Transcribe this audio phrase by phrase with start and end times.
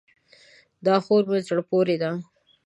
[0.85, 2.11] دا خور مې زړه پورې ده.